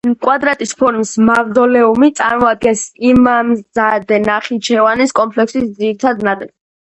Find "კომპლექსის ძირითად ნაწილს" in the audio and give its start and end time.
5.23-6.53